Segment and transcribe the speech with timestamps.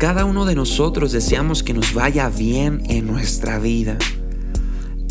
[0.00, 3.98] Cada uno de nosotros deseamos que nos vaya bien en nuestra vida.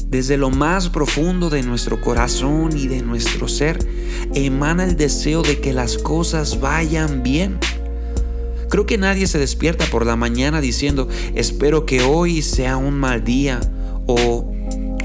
[0.07, 3.77] Desde lo más profundo de nuestro corazón y de nuestro ser
[4.33, 7.59] emana el deseo de que las cosas vayan bien.
[8.67, 13.23] Creo que nadie se despierta por la mañana diciendo, espero que hoy sea un mal
[13.23, 13.59] día
[14.07, 14.51] o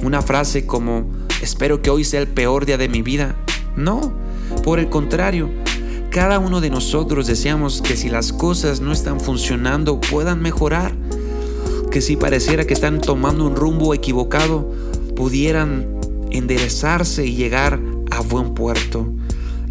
[0.02, 1.10] una frase como,
[1.42, 3.36] espero que hoy sea el peor día de mi vida.
[3.76, 4.14] No,
[4.64, 5.50] por el contrario,
[6.14, 10.94] cada uno de nosotros deseamos que si las cosas no están funcionando puedan mejorar,
[11.90, 14.70] que si pareciera que están tomando un rumbo equivocado
[15.16, 15.88] pudieran
[16.30, 17.80] enderezarse y llegar
[18.12, 19.12] a buen puerto.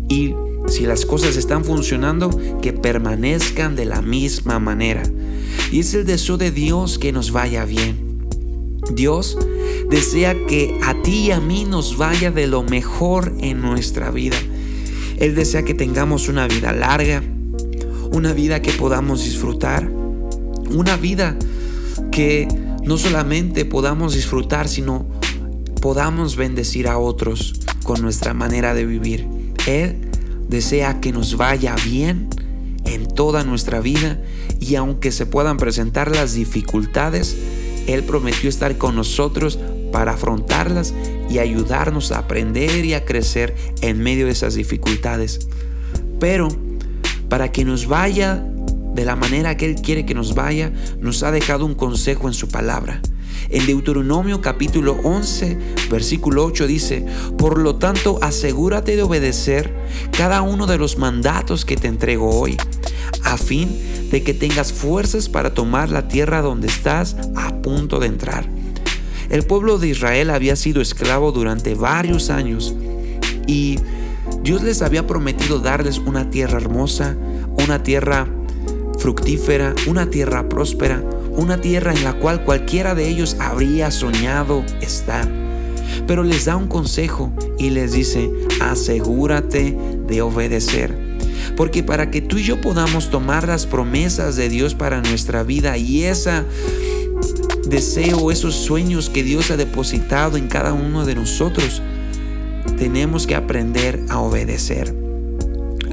[0.09, 0.35] Y
[0.67, 2.29] si las cosas están funcionando,
[2.61, 5.03] que permanezcan de la misma manera.
[5.71, 8.27] Y es el deseo de Dios que nos vaya bien.
[8.93, 9.37] Dios
[9.89, 14.35] desea que a ti y a mí nos vaya de lo mejor en nuestra vida.
[15.17, 17.23] Él desea que tengamos una vida larga,
[18.11, 19.89] una vida que podamos disfrutar,
[20.69, 21.37] una vida
[22.11, 22.47] que
[22.83, 25.05] no solamente podamos disfrutar, sino
[25.81, 29.27] podamos bendecir a otros con nuestra manera de vivir.
[29.67, 29.97] Él
[30.47, 32.29] desea que nos vaya bien
[32.85, 34.21] en toda nuestra vida
[34.59, 37.35] y aunque se puedan presentar las dificultades,
[37.87, 39.59] Él prometió estar con nosotros
[39.91, 40.93] para afrontarlas
[41.33, 45.47] y ayudarnos a aprender y a crecer en medio de esas dificultades.
[46.19, 46.47] Pero
[47.27, 48.45] para que nos vaya
[48.93, 52.35] de la manera que Él quiere que nos vaya, nos ha dejado un consejo en
[52.35, 53.01] su palabra.
[53.49, 55.57] En Deuteronomio capítulo 11,
[55.89, 57.03] versículo 8 dice,
[57.35, 59.73] Por lo tanto, asegúrate de obedecer
[60.15, 62.57] cada uno de los mandatos que te entrego hoy,
[63.23, 68.05] a fin de que tengas fuerzas para tomar la tierra donde estás a punto de
[68.05, 68.52] entrar.
[69.33, 72.75] El pueblo de Israel había sido esclavo durante varios años
[73.47, 73.79] y
[74.43, 77.17] Dios les había prometido darles una tierra hermosa,
[77.65, 78.27] una tierra
[78.99, 85.27] fructífera, una tierra próspera, una tierra en la cual cualquiera de ellos habría soñado estar.
[86.05, 88.29] Pero les da un consejo y les dice,
[88.61, 89.75] asegúrate
[90.05, 90.95] de obedecer.
[91.57, 95.75] Porque para que tú y yo podamos tomar las promesas de Dios para nuestra vida
[95.75, 96.43] y ese
[97.65, 101.81] deseo, esos sueños que Dios ha depositado en cada uno de nosotros,
[102.77, 104.95] tenemos que aprender a obedecer.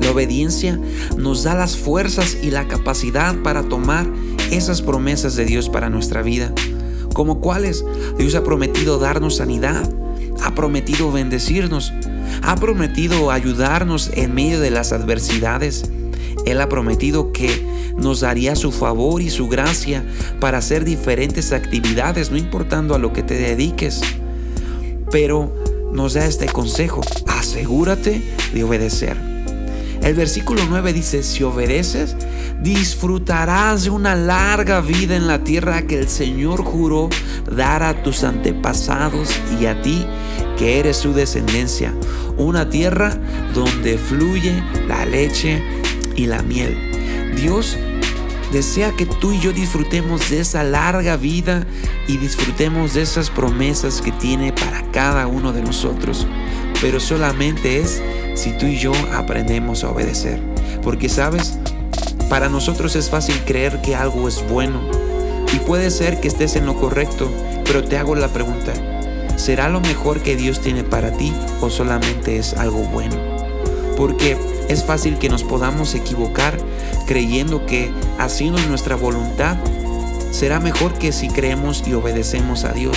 [0.01, 0.81] La obediencia
[1.17, 4.07] nos da las fuerzas y la capacidad para tomar
[4.51, 6.53] esas promesas de Dios para nuestra vida.
[7.13, 7.85] Como cuáles?
[8.19, 9.89] Dios ha prometido darnos sanidad,
[10.43, 11.93] ha prometido bendecirnos,
[12.43, 15.91] ha prometido ayudarnos en medio de las adversidades.
[16.47, 17.65] Él ha prometido que
[17.97, 20.05] nos daría su favor y su gracia
[20.41, 24.01] para hacer diferentes actividades, no importando a lo que te dediques.
[25.11, 25.53] Pero
[25.93, 28.23] nos da este consejo, asegúrate
[28.55, 29.17] de obedecer.
[30.03, 32.17] El versículo 9 dice, si obedeces,
[32.63, 37.11] disfrutarás de una larga vida en la tierra que el Señor juró
[37.55, 39.29] dar a tus antepasados
[39.61, 40.07] y a ti,
[40.57, 41.93] que eres su descendencia.
[42.39, 43.15] Una tierra
[43.53, 45.63] donde fluye la leche
[46.17, 46.77] y la miel.
[47.37, 47.77] Dios
[48.53, 51.67] desea que tú y yo disfrutemos de esa larga vida
[52.09, 56.27] y disfrutemos de esas promesas que tiene para cada uno de nosotros.
[56.81, 58.03] Pero solamente es
[58.35, 60.41] si tú y yo aprendemos a obedecer.
[60.83, 61.59] Porque sabes,
[62.29, 64.81] para nosotros es fácil creer que algo es bueno.
[65.53, 67.31] Y puede ser que estés en lo correcto,
[67.65, 68.73] pero te hago la pregunta,
[69.37, 73.40] ¿será lo mejor que Dios tiene para ti o solamente es algo bueno?
[74.01, 74.39] Porque
[74.71, 76.57] es fácil que nos podamos equivocar
[77.07, 79.59] creyendo que haciendo nuestra voluntad
[80.31, 82.97] será mejor que si creemos y obedecemos a Dios.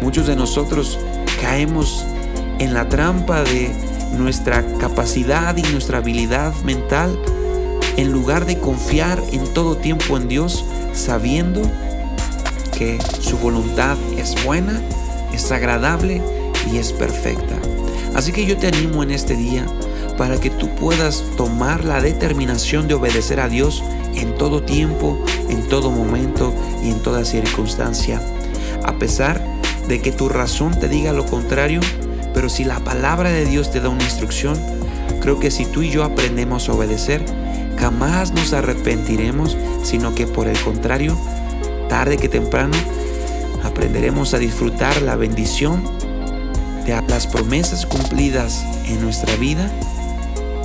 [0.00, 0.98] Muchos de nosotros
[1.38, 2.02] caemos
[2.58, 3.70] en la trampa de
[4.16, 7.20] nuestra capacidad y nuestra habilidad mental
[7.98, 11.60] en lugar de confiar en todo tiempo en Dios, sabiendo
[12.78, 14.80] que su voluntad es buena,
[15.34, 16.22] es agradable
[16.72, 17.58] y es perfecta.
[18.14, 19.66] Así que yo te animo en este día
[20.16, 23.82] para que tú puedas tomar la determinación de obedecer a Dios
[24.14, 28.20] en todo tiempo, en todo momento y en toda circunstancia.
[28.84, 29.42] A pesar
[29.88, 31.80] de que tu razón te diga lo contrario,
[32.34, 34.58] pero si la palabra de Dios te da una instrucción,
[35.20, 37.24] creo que si tú y yo aprendemos a obedecer,
[37.78, 41.16] jamás nos arrepentiremos, sino que por el contrario,
[41.88, 42.76] tarde que temprano,
[43.64, 45.82] aprenderemos a disfrutar la bendición
[46.86, 49.70] de las promesas cumplidas en nuestra vida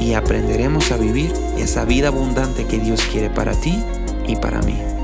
[0.02, 3.82] y aprenderemos a vivir esa vida abundante que Dios quiere para ti
[4.28, 5.01] y para mí.